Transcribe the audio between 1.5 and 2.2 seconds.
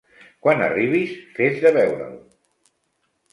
de veure'l.